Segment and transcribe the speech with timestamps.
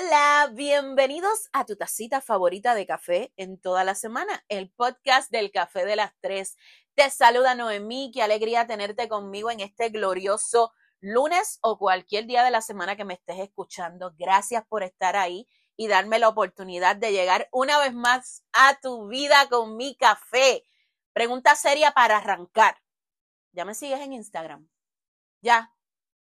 [0.00, 5.50] Hola, bienvenidos a tu tacita favorita de café en toda la semana, el podcast del
[5.50, 6.56] café de las tres.
[6.94, 12.50] Te saluda Noemí, qué alegría tenerte conmigo en este glorioso lunes o cualquier día de
[12.50, 14.14] la semana que me estés escuchando.
[14.16, 19.08] Gracias por estar ahí y darme la oportunidad de llegar una vez más a tu
[19.08, 20.64] vida con mi café.
[21.12, 22.76] Pregunta seria para arrancar.
[23.52, 24.68] ¿Ya me sigues en Instagram?
[25.40, 25.74] Ya,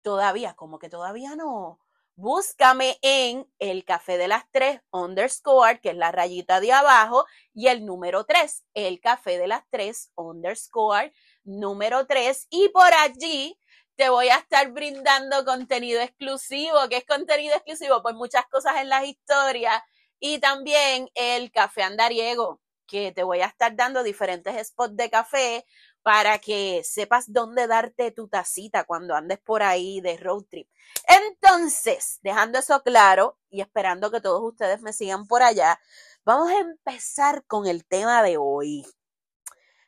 [0.04, 1.80] todavía, como que todavía no
[2.16, 7.68] búscame en el café de las tres underscore, que es la rayita de abajo, y
[7.68, 11.14] el número tres, el café de las tres underscore
[11.44, 12.48] número tres.
[12.50, 13.58] Y por allí
[13.96, 16.78] te voy a estar brindando contenido exclusivo.
[16.90, 18.02] ¿Qué es contenido exclusivo?
[18.02, 19.82] Pues muchas cosas en las historias
[20.20, 25.66] y también el café andariego, que te voy a estar dando diferentes spots de café
[26.04, 30.70] para que sepas dónde darte tu tacita cuando andes por ahí de road trip.
[31.08, 35.80] Entonces, dejando eso claro y esperando que todos ustedes me sigan por allá,
[36.26, 38.86] vamos a empezar con el tema de hoy.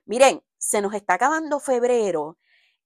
[0.06, 2.38] Miren, se nos está acabando febrero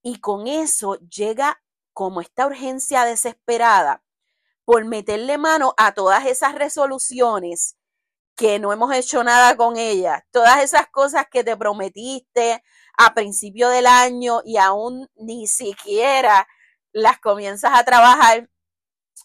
[0.01, 1.61] y con eso llega
[1.93, 4.03] como esta urgencia desesperada
[4.65, 7.75] por meterle mano a todas esas resoluciones
[8.35, 12.63] que no hemos hecho nada con ellas, todas esas cosas que te prometiste,
[12.99, 16.45] a principio del año y aún ni siquiera
[16.91, 18.49] las comienzas a trabajar,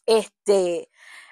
[0.06, 0.89] este,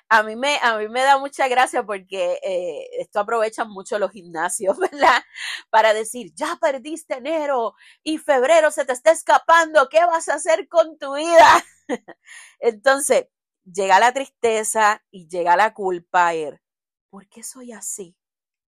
[0.09, 4.11] a mí me, a mí me da mucha gracia porque eh, esto aprovechan mucho los
[4.11, 5.23] gimnasios, ¿verdad?
[5.71, 10.69] Para decir, ya perdiste enero y febrero se te está escapando, ¿qué vas a hacer
[10.69, 11.65] con tu vida?
[12.59, 13.29] Entonces,
[13.65, 16.61] llega la tristeza y llega la culpa, er,
[17.09, 18.17] ¿por qué soy así?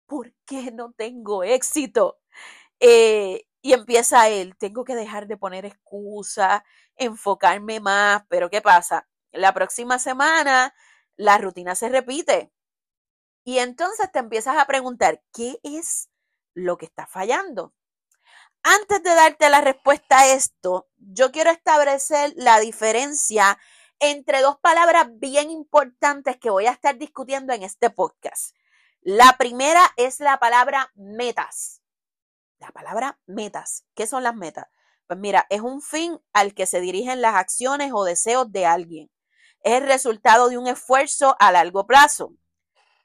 [0.06, 2.20] ¿Por qué no tengo éxito?
[2.82, 6.62] Eh, y empieza él, tengo que dejar de poner excusas,
[6.98, 9.08] enfocarme más, pero ¿qué pasa?
[9.32, 10.76] La próxima semana
[11.16, 12.52] la rutina se repite.
[13.46, 16.10] Y entonces te empiezas a preguntar, ¿qué es
[16.54, 17.74] lo que está fallando?
[18.64, 23.58] Antes de darte la respuesta a esto, yo quiero establecer la diferencia
[24.00, 28.54] entre dos palabras bien importantes que voy a estar discutiendo en este podcast.
[29.00, 31.83] La primera es la palabra metas.
[32.64, 33.84] La palabra metas.
[33.94, 34.68] ¿Qué son las metas?
[35.06, 39.12] Pues mira, es un fin al que se dirigen las acciones o deseos de alguien.
[39.64, 42.34] Es resultado de un esfuerzo a largo plazo.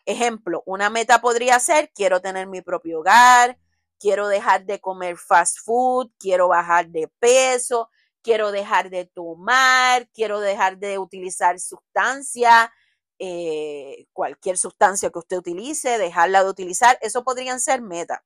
[0.06, 3.58] Ejemplo, una meta podría ser, quiero tener mi propio hogar,
[3.98, 7.90] quiero dejar de comer fast food, quiero bajar de peso,
[8.22, 12.72] quiero dejar de tomar, quiero dejar de utilizar sustancia,
[13.18, 16.96] eh, cualquier sustancia que usted utilice, dejarla de utilizar.
[17.00, 18.20] Eso podrían ser metas.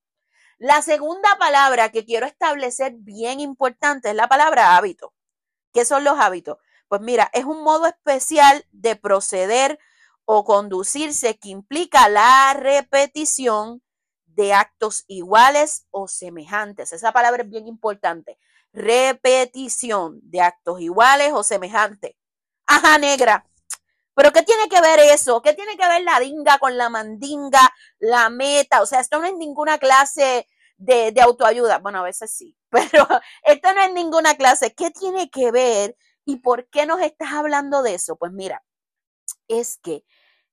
[0.62, 5.12] La segunda palabra que quiero establecer bien importante es la palabra hábito.
[5.72, 6.58] ¿Qué son los hábitos?
[6.86, 9.80] Pues mira, es un modo especial de proceder
[10.24, 13.82] o conducirse que implica la repetición
[14.24, 16.92] de actos iguales o semejantes.
[16.92, 18.38] Esa palabra es bien importante.
[18.72, 22.14] Repetición de actos iguales o semejantes.
[22.68, 23.48] Ajá, negra.
[24.14, 25.40] Pero ¿qué tiene que ver eso?
[25.42, 28.82] ¿Qué tiene que ver la dinga con la mandinga, la meta?
[28.82, 30.46] O sea, esto no es ninguna clase
[30.76, 31.78] de, autoayuda.
[31.78, 33.06] Bueno, a veces sí, pero
[33.44, 34.74] esto no es ninguna clase.
[34.74, 38.16] ¿Qué tiene que ver y por qué nos estás hablando de eso?
[38.16, 38.62] Pues mira,
[39.48, 40.04] es que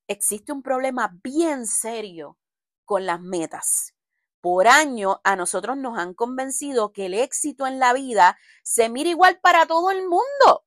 [0.08, 2.38] existe un problema bien serio
[2.86, 3.94] con las metas.
[4.42, 9.10] Por año a nosotros nos han convencido que el éxito en la vida se mira
[9.10, 10.66] igual para todo el mundo.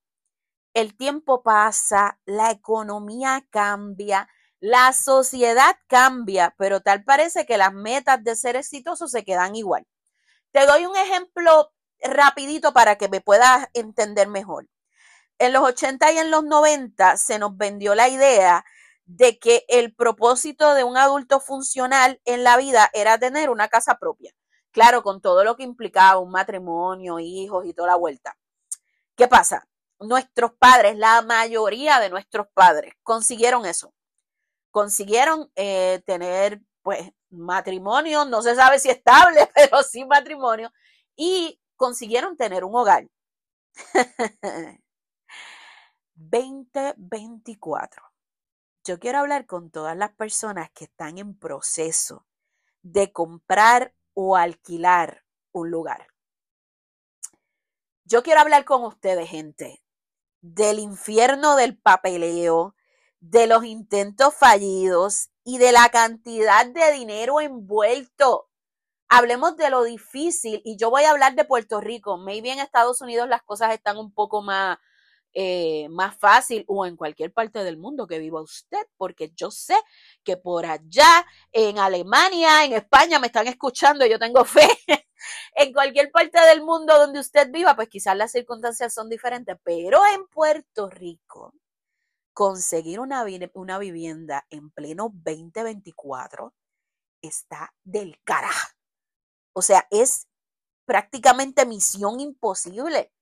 [0.75, 4.28] El tiempo pasa, la economía cambia,
[4.59, 9.87] la sociedad cambia, pero tal parece que las metas de ser exitoso se quedan igual.
[10.53, 14.69] Te doy un ejemplo rapidito para que me puedas entender mejor.
[15.38, 18.65] En los 80 y en los 90 se nos vendió la idea
[19.05, 23.99] de que el propósito de un adulto funcional en la vida era tener una casa
[23.99, 24.32] propia.
[24.71, 28.37] Claro, con todo lo que implicaba un matrimonio, hijos y toda la vuelta.
[29.17, 29.67] ¿Qué pasa?
[30.02, 33.94] Nuestros padres, la mayoría de nuestros padres consiguieron eso
[34.72, 40.72] consiguieron eh, tener pues matrimonio, no se sabe si estable, pero sí matrimonio,
[41.14, 43.06] y consiguieron tener un hogar.
[46.14, 48.02] 2024.
[48.84, 52.26] Yo quiero hablar con todas las personas que están en proceso
[52.82, 56.08] de comprar o alquilar un lugar.
[58.04, 59.81] Yo quiero hablar con ustedes, gente,
[60.43, 62.75] del infierno del papeleo,
[63.21, 68.49] de los intentos fallidos y de la cantidad de dinero envuelto.
[69.09, 72.19] Hablemos de lo difícil y yo voy a hablar de Puerto Rico.
[72.19, 74.79] Maybe en Estados Unidos las cosas están un poco más
[75.35, 79.77] eh, más fácil o en cualquier parte del mundo que viva usted, porque yo sé
[80.23, 84.69] que por allá, en Alemania, en España, me están escuchando, yo tengo fe.
[85.55, 90.01] en cualquier parte del mundo donde usted viva, pues quizás las circunstancias son diferentes, pero
[90.07, 91.55] en Puerto Rico,
[92.33, 93.25] conseguir una,
[93.55, 96.55] una vivienda en pleno 2024
[97.21, 98.71] está del carajo.
[99.53, 100.29] O sea, es
[100.85, 103.13] prácticamente misión imposible.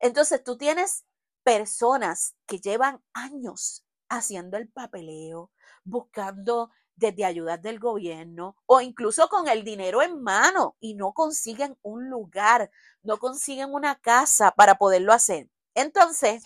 [0.00, 1.04] Entonces tú tienes
[1.42, 5.50] personas que llevan años haciendo el papeleo,
[5.84, 11.78] buscando desde ayudas del gobierno o incluso con el dinero en mano y no consiguen
[11.82, 12.70] un lugar,
[13.02, 15.48] no consiguen una casa para poderlo hacer.
[15.74, 16.44] Entonces,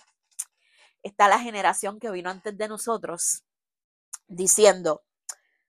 [1.01, 3.43] está la generación que vino antes de nosotros
[4.27, 5.03] diciendo,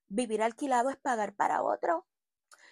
[0.08, 2.06] vivir alquilado es pagar para otro.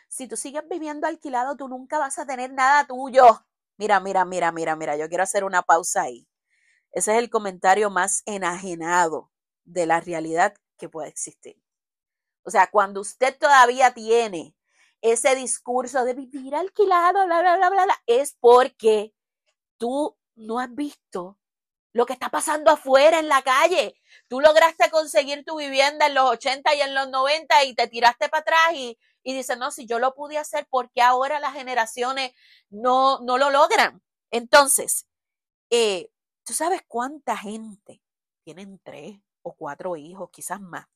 [0.09, 3.47] Si tú sigues viviendo alquilado, tú nunca vas a tener nada tuyo.
[3.79, 6.29] Mira, mira, mira, mira, mira, yo quiero hacer una pausa ahí.
[6.93, 9.31] Ese es el comentario más enajenado
[9.65, 11.62] de la realidad que puede existir.
[12.45, 14.55] O sea, cuando usted todavía tiene
[15.01, 19.13] ese discurso de vivir alquilado, bla, bla, bla, bla, bla, es porque
[19.79, 21.39] tú no has visto
[21.93, 23.95] lo que está pasando afuera en la calle.
[24.29, 28.29] Tú lograste conseguir tu vivienda en los 80 y en los 90 y te tiraste
[28.29, 31.53] para atrás y, y dices, no, si yo lo pude hacer, ¿por qué ahora las
[31.55, 32.33] generaciones
[32.71, 34.03] no, no lo logran?
[34.31, 35.07] Entonces,
[35.71, 36.11] eh,
[36.45, 38.03] ¿tú sabes cuánta gente
[38.45, 40.87] tienen tres o cuatro hijos, quizás más?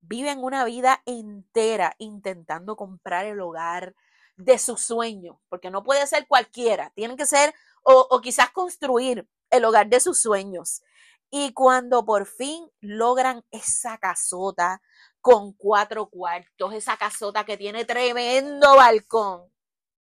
[0.00, 3.94] Viven una vida entera intentando comprar el hogar
[4.36, 9.28] de su sueño, porque no puede ser cualquiera, tienen que ser o, o quizás construir
[9.50, 10.82] el hogar de sus sueños.
[11.30, 14.80] Y cuando por fin logran esa casota
[15.20, 19.52] con cuatro cuartos, esa casota que tiene tremendo balcón,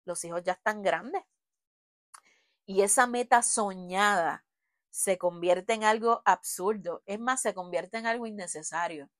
[0.04, 1.22] los hijos ya están grandes.
[2.64, 4.44] Y esa meta soñada
[4.90, 7.02] se convierte en algo absurdo.
[7.06, 9.10] Es más, se convierte en algo innecesario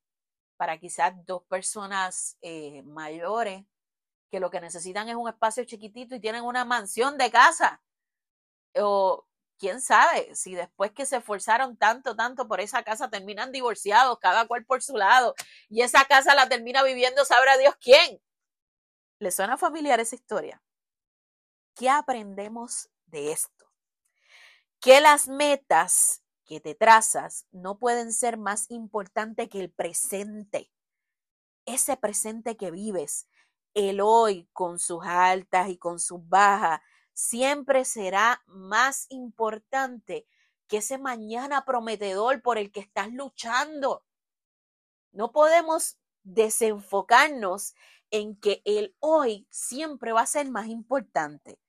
[0.61, 3.65] para quizás dos personas eh, mayores
[4.31, 7.81] que lo que necesitan es un espacio chiquitito y tienen una mansión de casa.
[8.75, 9.27] O
[9.59, 14.47] quién sabe si después que se esforzaron tanto, tanto por esa casa terminan divorciados, cada
[14.47, 15.35] cual por su lado,
[15.71, 18.21] y esa casa la termina viviendo, sabrá Dios quién.
[19.19, 20.63] ¿Le suena familiar esa historia?
[21.75, 23.73] ¿Qué aprendemos de esto?
[24.79, 26.20] Que las metas
[26.51, 30.73] que te trazas no pueden ser más importantes que el presente.
[31.65, 33.29] Ese presente que vives,
[33.73, 36.81] el hoy con sus altas y con sus bajas,
[37.13, 40.27] siempre será más importante
[40.67, 44.05] que ese mañana prometedor por el que estás luchando.
[45.13, 47.77] No podemos desenfocarnos
[48.11, 51.61] en que el hoy siempre va a ser más importante.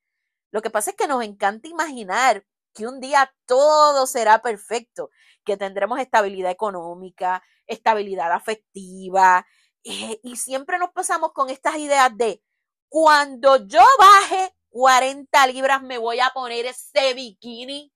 [0.50, 5.10] Lo que pasa es que nos encanta imaginar que un día todo será perfecto,
[5.44, 9.46] que tendremos estabilidad económica, estabilidad afectiva,
[9.84, 12.42] eh, y siempre nos pasamos con estas ideas de
[12.88, 17.92] cuando yo baje 40 libras, me voy a poner ese bikini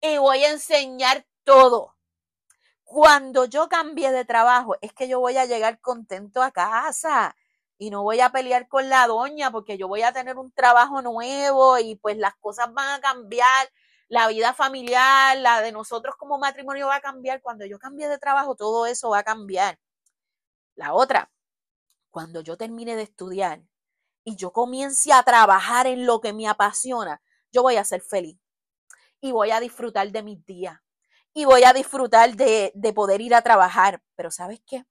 [0.00, 1.96] y voy a enseñar todo.
[2.84, 7.34] Cuando yo cambie de trabajo, es que yo voy a llegar contento a casa
[7.78, 11.02] y no voy a pelear con la doña porque yo voy a tener un trabajo
[11.02, 13.68] nuevo y pues las cosas van a cambiar,
[14.14, 17.42] la vida familiar, la de nosotros como matrimonio va a cambiar.
[17.42, 19.80] Cuando yo cambie de trabajo, todo eso va a cambiar.
[20.76, 21.32] La otra,
[22.12, 23.64] cuando yo termine de estudiar,
[24.22, 27.20] y yo comience a trabajar en lo que me apasiona,
[27.52, 28.38] yo voy a ser feliz
[29.20, 30.78] y voy a disfrutar de mis días
[31.32, 34.00] y voy a disfrutar de, de poder ir a trabajar.
[34.14, 34.84] Pero ¿sabes qué?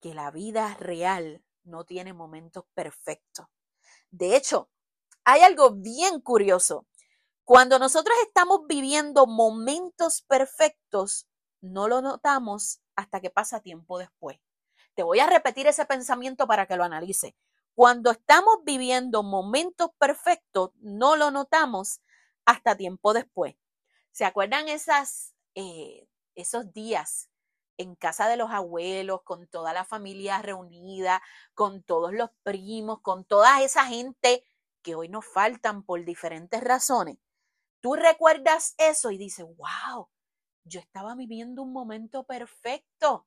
[0.00, 3.46] Que la vida real no tiene momentos perfectos.
[4.10, 4.68] De hecho,
[5.22, 6.88] hay algo bien curioso.
[7.50, 11.26] Cuando nosotros estamos viviendo momentos perfectos,
[11.60, 14.38] no lo notamos hasta que pasa tiempo después.
[14.94, 17.34] Te voy a repetir ese pensamiento para que lo analice.
[17.74, 22.00] Cuando estamos viviendo momentos perfectos, no lo notamos
[22.44, 23.56] hasta tiempo después.
[24.12, 27.30] ¿Se acuerdan esas, eh, esos días
[27.78, 31.20] en casa de los abuelos, con toda la familia reunida,
[31.54, 34.46] con todos los primos, con toda esa gente
[34.82, 37.18] que hoy nos faltan por diferentes razones?
[37.80, 40.08] Tú recuerdas eso y dices, wow,
[40.64, 43.26] yo estaba viviendo un momento perfecto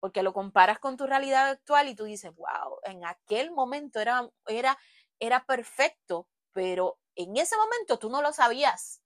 [0.00, 4.28] porque lo comparas con tu realidad actual y tú dices, wow, en aquel momento era,
[4.46, 4.78] era,
[5.20, 9.02] era perfecto, pero en ese momento tú no lo sabías.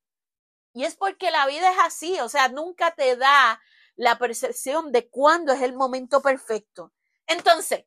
[0.72, 3.60] Y es porque la vida es así, o sea, nunca te da
[3.96, 6.92] la percepción de cuándo es el momento perfecto.
[7.26, 7.86] Entonces,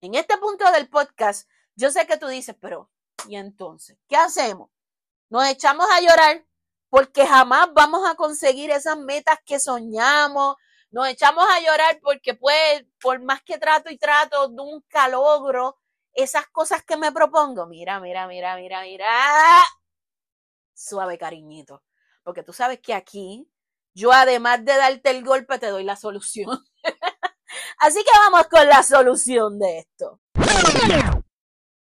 [0.00, 2.90] en este punto del podcast, yo sé que tú dices, pero,
[3.28, 3.98] ¿y entonces?
[4.08, 4.71] ¿Qué hacemos?
[5.32, 6.44] ¿Nos echamos a llorar
[6.90, 10.56] porque jamás vamos a conseguir esas metas que soñamos.
[10.90, 15.78] Nos echamos a llorar porque pues, por más que trato y trato, nunca logro
[16.12, 17.66] esas cosas que me propongo.
[17.66, 19.08] Mira, mira, mira, mira, mira.
[20.74, 21.82] Suave cariñito.
[22.22, 23.50] Porque tú sabes que aquí
[23.94, 26.62] yo además de darte el golpe te doy la solución.
[27.78, 30.20] Así que vamos con la solución de esto.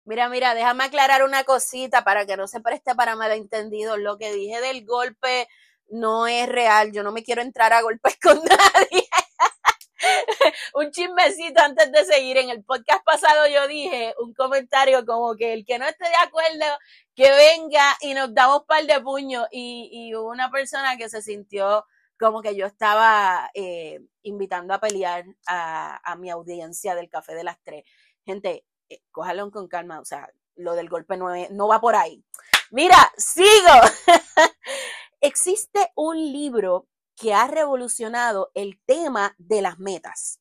[0.04, 3.96] Mira, mira, déjame aclarar una cosita para que no se preste para malentendido.
[3.96, 5.48] Lo que dije del golpe
[5.90, 6.92] no es real.
[6.92, 9.08] Yo no me quiero entrar a golpes con nadie.
[10.74, 12.36] un chismecito antes de seguir.
[12.38, 16.16] En el podcast pasado yo dije un comentario como que el que no esté de
[16.16, 16.78] acuerdo,
[17.14, 19.46] que venga y nos damos par de puños.
[19.52, 21.84] Y, y hubo una persona que se sintió
[22.22, 27.58] como que yo estaba eh, invitando a pelear a, mi audiencia del Café de las
[27.64, 27.84] Tres.
[28.24, 32.24] Gente, eh, cójalo con calma, o sea, lo del golpe no, no va por ahí.
[32.70, 33.46] Mira, sigo.
[35.20, 40.40] Existe un libro que ha revolucionado el tema de las metas.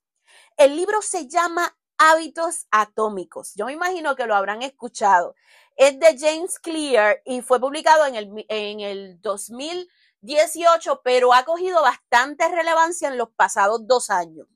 [0.57, 3.53] El libro se llama Hábitos Atómicos.
[3.55, 5.35] Yo me imagino que lo habrán escuchado.
[5.75, 9.87] Es de James Clear y fue publicado en el, en el 2000
[10.21, 14.47] 18, pero ha cogido bastante relevancia en los pasados dos años.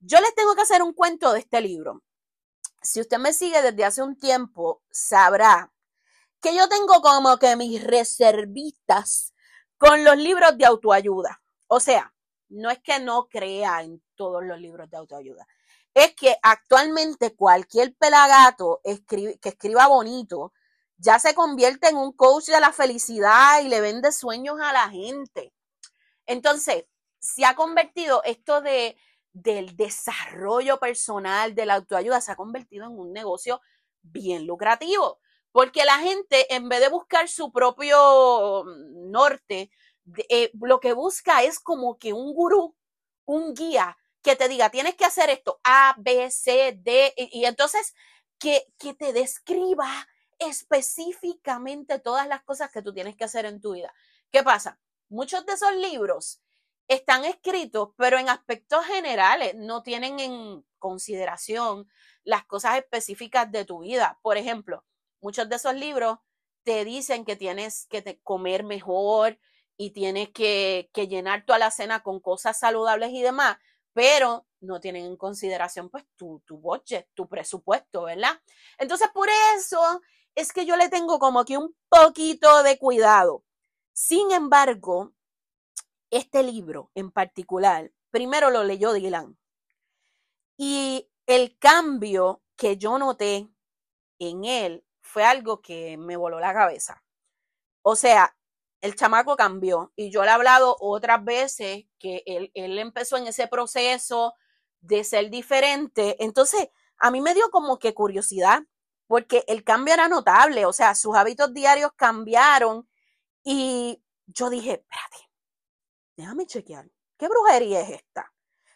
[0.00, 2.02] Yo les tengo que hacer un cuento de este libro.
[2.86, 5.72] Si usted me sigue desde hace un tiempo, sabrá
[6.40, 9.34] que yo tengo como que mis reservitas
[9.76, 11.42] con los libros de autoayuda.
[11.66, 12.14] O sea,
[12.48, 15.48] no es que no crea en todos los libros de autoayuda.
[15.94, 20.52] Es que actualmente cualquier pelagato que escriba bonito
[20.96, 24.88] ya se convierte en un coach de la felicidad y le vende sueños a la
[24.90, 25.52] gente.
[26.24, 26.84] Entonces,
[27.18, 28.96] se ha convertido esto de,
[29.42, 33.60] del desarrollo personal, de la autoayuda, se ha convertido en un negocio
[34.00, 35.20] bien lucrativo,
[35.52, 38.64] porque la gente, en vez de buscar su propio
[38.94, 39.70] norte,
[40.30, 42.74] eh, lo que busca es como que un gurú,
[43.26, 47.94] un guía que te diga, tienes que hacer esto, A, B, C, D, y, entonces
[48.38, 53.74] que, que te describa específicamente todas las cosas que tú tienes que hacer en tu
[53.74, 53.92] vida.
[54.30, 54.80] ¿Qué pasa?
[55.10, 56.40] Muchos de esos libros
[56.88, 61.88] están escritos, pero en aspectos generales, no tienen en consideración
[62.24, 64.18] las cosas específicas de tu vida.
[64.22, 64.84] Por ejemplo,
[65.20, 66.18] muchos de esos libros
[66.62, 69.38] te dicen que tienes que comer mejor
[69.76, 73.58] y tienes que, llenar toda la cena con cosas saludables y demás,
[73.92, 78.40] pero no tienen en consideración pues tu, tu budget, tu presupuesto, ¿verdad?
[78.78, 80.00] Entonces, por eso
[80.34, 83.44] es que yo le tengo como que un poquito de cuidado.
[83.92, 85.12] Sin embargo,
[86.10, 89.36] este libro en particular, primero lo leyó Dylan.
[90.56, 93.48] Y el cambio que yo noté
[94.18, 97.02] en él fue algo que me voló la cabeza.
[97.82, 98.36] O sea,
[98.80, 103.26] el chamaco cambió y yo le he hablado otras veces que él, él empezó en
[103.26, 104.34] ese proceso
[104.80, 106.16] de ser diferente.
[106.22, 108.62] Entonces, a mí me dio como que curiosidad
[109.06, 112.88] porque el cambio era notable, o sea, sus hábitos diarios cambiaron
[113.44, 115.25] y yo dije, espérate,
[116.16, 118.32] déjame chequear, ¿qué brujería es esta?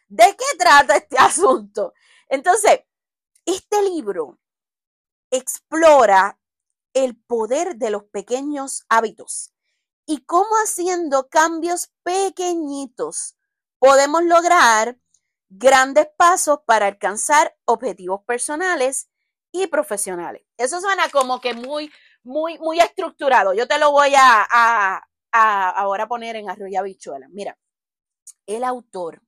[0.09, 1.95] ¿De qué trata este asunto?
[2.29, 2.81] Entonces,
[3.45, 4.39] este libro
[5.31, 6.39] explora
[6.93, 9.53] el poder de los pequeños hábitos
[10.07, 13.37] y cómo haciendo cambios pequeñitos
[13.79, 14.99] podemos lograr
[15.49, 19.09] grandes pasos para alcanzar objetivos personales
[19.53, 20.43] y profesionales.
[20.57, 21.93] Eso suena como que muy,
[22.23, 23.53] muy, muy estructurado.
[23.53, 27.29] Yo te lo voy a, a, ahora poner en arroya bichuela.
[27.31, 27.59] Mira,
[28.47, 29.23] el autor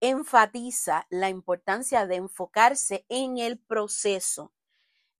[0.00, 4.52] enfatiza la importancia de enfocarse en el proceso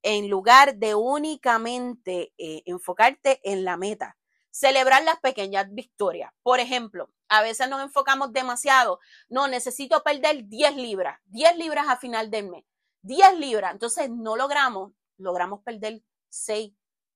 [0.03, 4.19] en lugar de únicamente eh, enfocarte en la meta.
[4.51, 6.31] Celebrar las pequeñas victorias.
[6.43, 9.01] Por ejemplo, a veces nos enfocamos demasiado.
[9.29, 12.65] No, necesito perder 10 libras, 10 libras a final del mes.
[13.03, 13.73] 10 libras.
[13.73, 16.73] Entonces no logramos, logramos perder 6,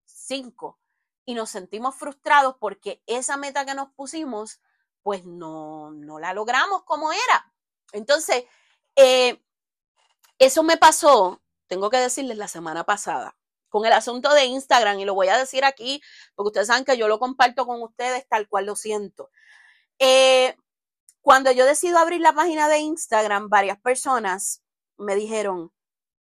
[0.06, 0.78] 5
[1.28, 4.62] y nos sentimos frustrados porque esa meta que nos pusimos,
[5.02, 7.52] pues no, no la logramos como era.
[7.92, 8.44] Entonces,
[8.96, 9.38] eh,
[10.38, 13.36] eso me pasó, tengo que decirles, la semana pasada
[13.68, 16.00] con el asunto de Instagram y lo voy a decir aquí
[16.34, 19.28] porque ustedes saben que yo lo comparto con ustedes tal cual lo siento.
[19.98, 20.56] Eh,
[21.20, 24.62] cuando yo decido abrir la página de Instagram, varias personas
[24.96, 25.74] me dijeron,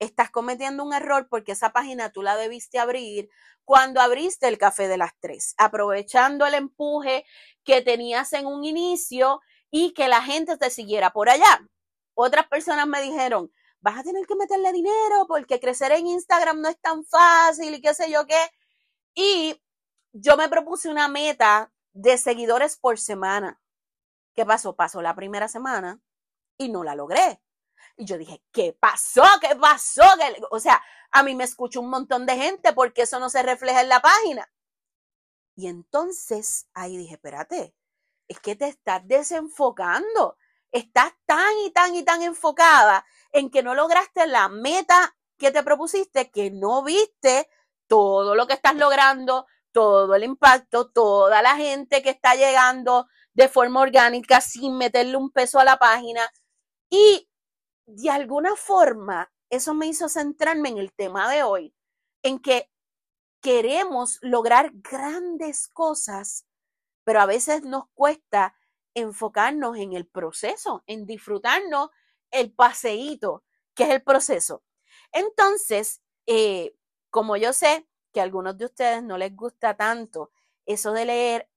[0.04, 3.28] estás cometiendo un error porque esa página tú la debiste abrir
[3.64, 7.24] cuando abriste el café de las tres, aprovechando el empuje
[7.64, 11.66] que tenías en un inicio y que la gente te siguiera por allá.
[12.14, 16.68] Otras personas me dijeron, vas a tener que meterle dinero porque crecer en Instagram no
[16.68, 18.40] es tan fácil y qué sé yo qué.
[19.14, 19.60] Y
[20.12, 23.60] yo me propuse una meta de seguidores por semana.
[24.34, 24.76] ¿Qué pasó?
[24.76, 26.00] Pasó la primera semana
[26.58, 27.40] y no la logré.
[27.96, 29.22] Y yo dije, ¿qué pasó?
[29.40, 30.02] ¿Qué pasó?
[30.50, 30.82] O sea,
[31.12, 34.00] a mí me escucha un montón de gente porque eso no se refleja en la
[34.00, 34.50] página.
[35.56, 37.74] Y entonces ahí dije, espérate,
[38.28, 40.36] es que te estás desenfocando.
[40.72, 45.62] Estás tan y tan y tan enfocada en que no lograste la meta que te
[45.62, 47.48] propusiste, que no viste
[47.86, 53.48] todo lo que estás logrando, todo el impacto, toda la gente que está llegando de
[53.48, 56.28] forma orgánica sin meterle un peso a la página.
[56.90, 57.28] Y
[57.86, 61.74] de alguna forma, eso me hizo centrarme en el tema de hoy,
[62.22, 62.70] en que
[63.40, 66.46] queremos lograr grandes cosas,
[67.04, 68.56] pero a veces nos cuesta
[68.94, 71.90] enfocarnos en el proceso, en disfrutarnos
[72.30, 74.62] el paseíto, que es el proceso.
[75.12, 76.74] Entonces, eh,
[77.10, 80.30] como yo sé que a algunos de ustedes no les gusta tanto
[80.64, 81.50] eso de leer,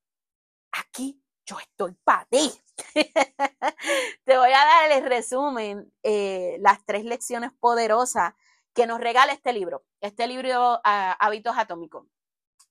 [0.72, 2.51] aquí yo estoy para ti.
[4.25, 8.33] Te voy a dar el resumen, eh, las tres lecciones poderosas
[8.73, 12.05] que nos regala este libro, este libro ah, Hábitos Atómicos.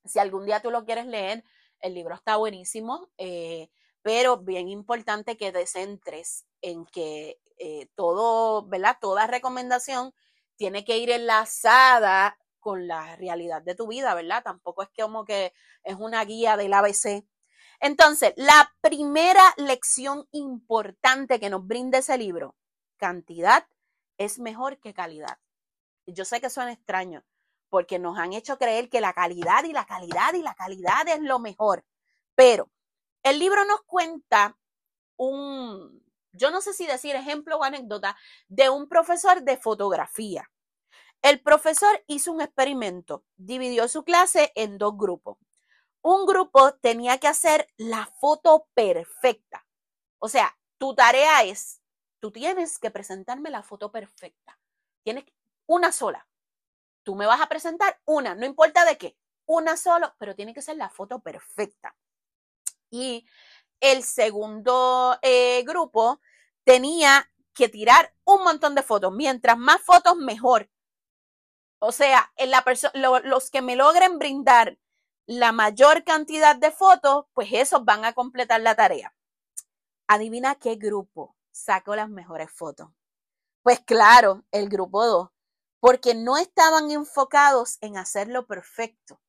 [0.04, 1.42] Si algún día tú lo quieres leer,
[1.80, 3.70] el libro está buenísimo, eh,
[4.02, 8.98] pero bien importante que te centres en que eh, todo, ¿verdad?
[9.00, 10.14] Toda recomendación
[10.56, 14.42] tiene que ir enlazada con la realidad de tu vida, ¿verdad?
[14.44, 15.52] Tampoco es como que
[15.82, 17.24] es una guía del ABC
[17.80, 22.56] entonces, la primera lección importante que nos brinda ese libro,
[22.96, 23.66] cantidad
[24.18, 25.38] es mejor que calidad.
[26.06, 27.24] Yo sé que suena extraño,
[27.68, 31.20] porque nos han hecho creer que la calidad y la calidad y la calidad es
[31.20, 31.84] lo mejor.
[32.34, 32.70] Pero
[33.22, 34.56] el libro nos cuenta
[35.16, 36.02] un,
[36.32, 38.16] yo no sé si decir ejemplo o anécdota,
[38.48, 40.50] de un profesor de fotografía.
[41.22, 45.38] El profesor hizo un experimento, dividió su clase en dos grupos
[46.06, 49.66] un grupo tenía que hacer la foto perfecta.
[50.20, 51.80] O sea, tu tarea es,
[52.20, 54.56] tú tienes que presentarme la foto perfecta.
[55.02, 55.24] Tienes
[55.66, 56.28] una sola.
[57.02, 60.62] Tú me vas a presentar una, no importa de qué, una sola, pero tiene que
[60.62, 61.96] ser la foto perfecta.
[62.88, 63.26] Y
[63.80, 66.20] el segundo eh, grupo
[66.62, 69.12] tenía que tirar un montón de fotos.
[69.12, 70.70] Mientras más fotos, mejor.
[71.80, 72.32] O sea,
[73.24, 74.78] los que me logren brindar
[75.26, 79.14] la mayor cantidad de fotos, pues esos van a completar la tarea.
[80.06, 82.88] Adivina qué grupo sacó las mejores fotos.
[83.62, 85.28] Pues claro, el grupo 2,
[85.80, 89.20] porque no estaban enfocados en hacerlo perfecto.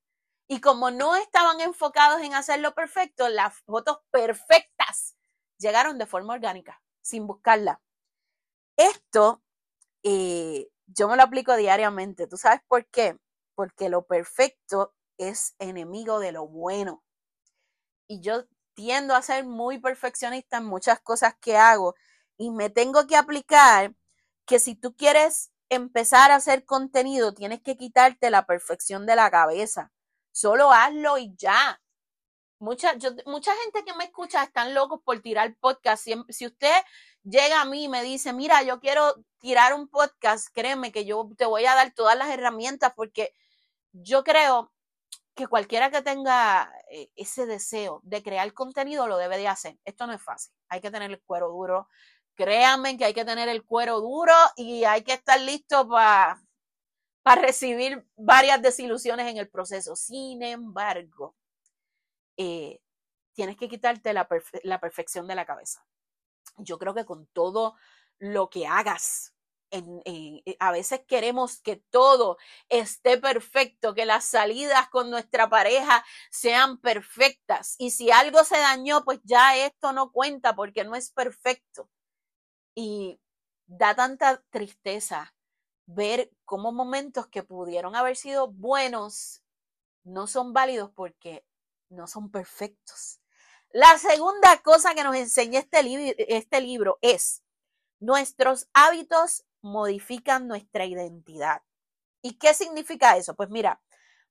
[0.48, 5.18] Y como no estaban enfocados en hacerlo perfecto, las fotos perfectas
[5.58, 7.82] llegaron de forma orgánica, sin buscarla.
[8.78, 9.42] Esto
[10.04, 12.28] eh, yo me lo aplico diariamente.
[12.28, 13.18] ¿Tú sabes por qué?
[13.56, 17.04] Porque lo perfecto es enemigo de lo bueno.
[18.08, 21.96] Y yo tiendo a ser muy perfeccionista en muchas cosas que hago
[22.38, 23.94] y me tengo que aplicar
[24.46, 29.30] que si tú quieres empezar a hacer contenido, tienes que quitarte la perfección de la
[29.32, 29.92] cabeza.
[30.32, 31.82] Solo hazlo y ya.
[32.60, 36.04] Mucha, mucha gente que me escucha están locos por tirar podcast.
[36.04, 36.74] Si, si, usted
[37.24, 41.30] llega a mí y me dice, mira, yo quiero tirar un podcast, créeme que yo
[41.38, 43.34] te voy a dar todas las herramientas porque
[43.92, 44.72] yo creo
[45.38, 49.78] que cualquiera que tenga eh, ese deseo de crear contenido lo debe de hacer.
[49.86, 50.52] Esto no es fácil.
[50.68, 51.88] Hay que tener el cuero duro.
[52.36, 56.42] Créanme que hay que tener el cuero duro y hay que estar listo para
[57.36, 59.96] recibir varias desilusiones en el proceso.
[59.96, 61.36] Sin embargo,
[62.36, 62.82] eh,
[63.34, 64.28] tienes que quitarte la,
[64.64, 65.86] la perfección de la cabeza.
[66.58, 67.76] Yo creo que con todo
[68.18, 69.36] lo que hagas,
[69.72, 72.38] eh, a veces queremos que todo
[72.70, 77.76] esté perfecto, que las salidas con nuestra pareja sean perfectas.
[77.78, 81.90] Y si algo se dañó, pues ya esto no cuenta porque no es perfecto.
[82.76, 83.20] Y
[83.66, 85.34] da tanta tristeza
[85.86, 89.44] ver cómo momentos que pudieron haber sido buenos
[90.04, 91.46] no son válidos porque
[91.90, 93.20] no son perfectos.
[93.72, 97.44] La segunda cosa que nos enseña este, este libro es
[98.00, 101.62] nuestros hábitos modifican nuestra identidad.
[102.22, 103.36] ¿Y qué significa eso?
[103.36, 103.82] Pues mira,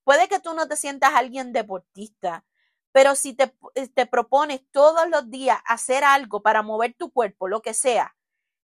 [0.05, 2.44] puede que tú no te sientas alguien deportista,
[2.92, 7.49] pero si te, eh, te propones todos los días hacer algo para mover tu cuerpo,
[7.49, 8.16] lo que sea,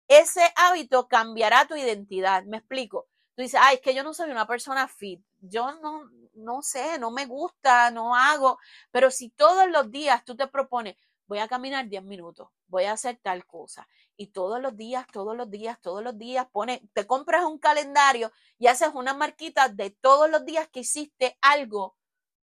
[0.08, 2.44] ese hábito cambiará tu identidad.
[2.44, 3.08] Me explico.
[3.34, 5.20] Tú dices, ay, es que yo no soy una persona fit.
[5.40, 8.58] Yo no, no sé, no me gusta, no hago.
[8.90, 12.92] Pero si todos los días tú te propones, voy a caminar 10 minutos, voy a
[12.92, 13.86] hacer tal cosa.
[14.16, 18.32] Y todos los días, todos los días, todos los días, pone, te compras un calendario
[18.58, 21.96] y haces una marquita de todos los días que hiciste algo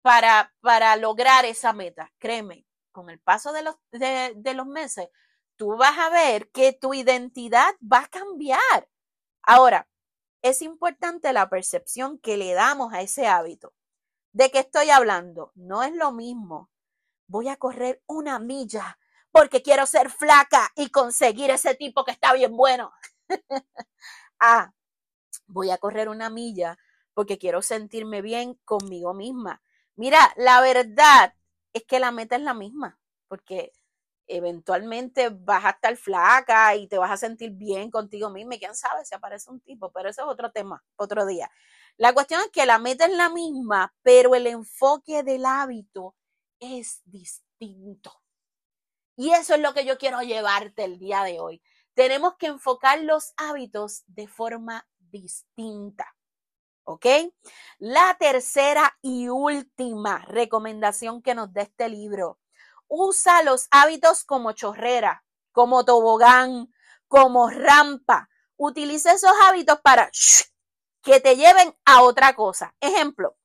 [0.02, 2.12] para, para lograr esa meta.
[2.18, 5.08] Créeme, con el paso de los, de los meses,
[5.56, 8.88] tú vas a ver que tu identidad va a cambiar.
[9.42, 9.88] Ahora,
[10.42, 13.74] es importante la percepción que le damos a ese hábito.
[14.32, 15.50] ¿De qué estoy hablando?
[15.54, 16.70] No es lo mismo.
[17.26, 18.98] Voy a correr una milla
[19.36, 22.90] porque quiero ser flaca y conseguir ese tipo que está bien bueno.
[24.40, 24.72] ah,
[25.46, 26.78] voy a correr una milla
[27.12, 29.60] porque quiero sentirme bien conmigo misma.
[29.94, 31.34] Mira, la verdad
[31.74, 33.72] es que la meta es la misma, porque
[34.26, 38.74] eventualmente vas a estar flaca y te vas a sentir bien contigo misma y quién
[38.74, 41.50] sabe si aparece un tipo, pero eso es otro tema, otro día.
[41.98, 46.14] La cuestión es que la meta es la misma, pero el enfoque del hábito
[46.58, 48.22] es distinto.
[49.16, 51.62] Y eso es lo que yo quiero llevarte el día de hoy.
[51.94, 56.14] Tenemos que enfocar los hábitos de forma distinta.
[56.84, 57.06] ¿Ok?
[57.78, 62.38] La tercera y última recomendación que nos da este libro
[62.88, 66.72] usa los hábitos como chorrera, como tobogán,
[67.08, 68.28] como rampa.
[68.56, 70.10] Utiliza esos hábitos para
[71.02, 72.74] que te lleven a otra cosa.
[72.80, 73.36] Ejemplo,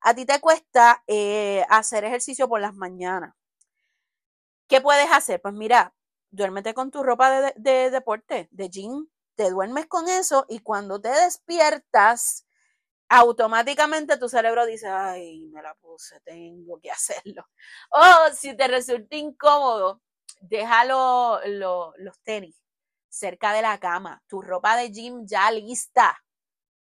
[0.00, 3.34] a ti te cuesta eh, hacer ejercicio por las mañanas.
[4.68, 5.40] ¿Qué puedes hacer?
[5.40, 5.94] Pues mira,
[6.30, 11.00] duérmete con tu ropa de, de deporte, de gym, te duermes con eso y cuando
[11.00, 12.46] te despiertas,
[13.08, 17.46] automáticamente tu cerebro dice, ay, me la puse, tengo que hacerlo.
[17.90, 20.02] O si te resulta incómodo,
[20.40, 22.56] déjalo los tenis
[23.08, 26.18] cerca de la cama, tu ropa de gym ya lista.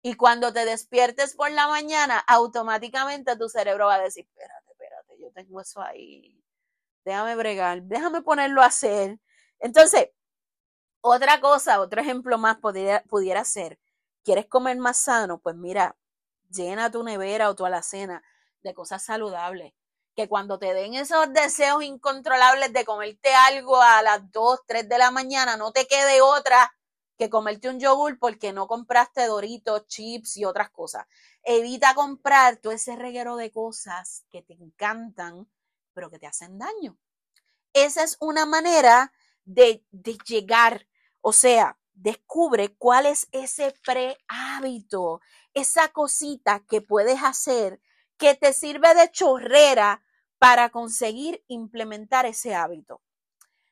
[0.04, 5.18] Y cuando te despiertes por la mañana, automáticamente tu cerebro va a decir, espérate, espérate,
[5.20, 6.42] yo tengo eso ahí,
[7.06, 9.20] déjame bregar, déjame ponerlo a hacer.
[9.60, 10.10] Entonces,
[11.02, 13.80] otra cosa, otro ejemplo más pudiera, pudiera ser,
[14.24, 15.40] ¿quieres comer más sano?
[15.40, 15.98] Pues mira,
[16.50, 18.24] llena tu nevera o tu alacena
[18.62, 19.74] de cosas saludables.
[20.16, 24.98] Que cuando te den esos deseos incontrolables de comerte algo a las 2, 3 de
[24.98, 26.72] la mañana, no te quede otra
[27.18, 31.06] que comerte un yogur porque no compraste doritos, chips y otras cosas.
[31.44, 35.48] Evita comprar todo ese reguero de cosas que te encantan,
[35.94, 36.98] pero que te hacen daño.
[37.74, 39.14] Esa es una manera
[39.46, 40.88] de, de llegar,
[41.22, 45.22] o sea, descubre cuál es ese prehábito,
[45.54, 47.80] esa cosita que puedes hacer
[48.18, 50.04] que te sirve de chorrera
[50.38, 53.02] para conseguir implementar ese hábito.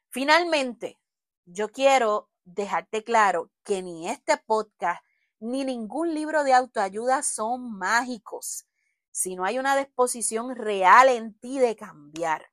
[0.10, 0.99] Finalmente,
[1.45, 5.03] yo quiero dejarte claro que ni este podcast
[5.39, 8.65] ni ningún libro de autoayuda son mágicos
[9.12, 12.52] si no hay una disposición real en ti de cambiar.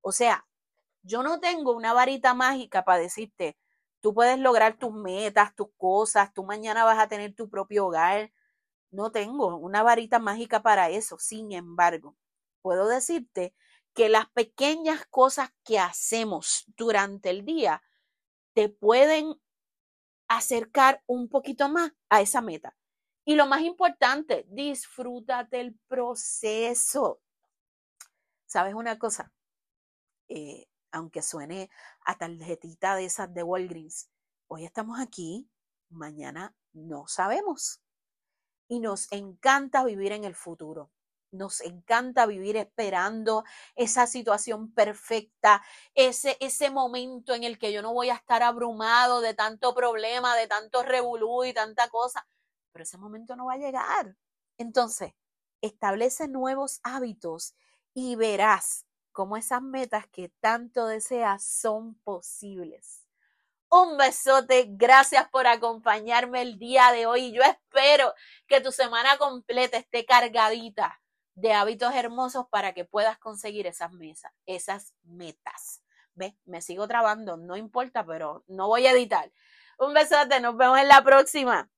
[0.00, 0.46] O sea,
[1.02, 3.56] yo no tengo una varita mágica para decirte,
[4.06, 8.32] Tú puedes lograr tus metas, tus cosas, tú mañana vas a tener tu propio hogar.
[8.92, 11.18] No tengo una varita mágica para eso.
[11.18, 12.16] Sin embargo,
[12.62, 13.52] puedo decirte
[13.94, 17.82] que las pequeñas cosas que hacemos durante el día
[18.54, 19.40] te pueden
[20.28, 22.76] acercar un poquito más a esa meta.
[23.28, 27.20] Y lo más importante, disfrútate el proceso.
[28.46, 29.32] ¿Sabes una cosa?
[30.28, 31.68] Eh, aunque suene
[32.04, 34.08] a tarjetita de esas de Walgreens,
[34.46, 35.50] hoy estamos aquí,
[35.88, 37.80] mañana no sabemos.
[38.68, 40.92] Y nos encanta vivir en el futuro.
[41.32, 43.42] Nos encanta vivir esperando
[43.74, 45.64] esa situación perfecta,
[45.96, 50.36] ese, ese momento en el que yo no voy a estar abrumado de tanto problema,
[50.36, 52.24] de tanto revolú y tanta cosa.
[52.76, 54.18] Pero ese momento no va a llegar.
[54.58, 55.14] Entonces,
[55.62, 57.54] establece nuevos hábitos
[57.94, 63.06] y verás cómo esas metas que tanto deseas son posibles.
[63.70, 67.32] Un besote, gracias por acompañarme el día de hoy.
[67.32, 68.12] Yo espero
[68.46, 71.00] que tu semana completa esté cargadita
[71.34, 75.80] de hábitos hermosos para que puedas conseguir esas mesas, esas metas.
[76.12, 76.34] ¿Ves?
[76.44, 79.32] Me sigo trabando, no importa, pero no voy a editar.
[79.78, 81.70] Un besote, nos vemos en la próxima.